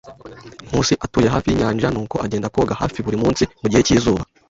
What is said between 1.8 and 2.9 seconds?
nuko agenda koga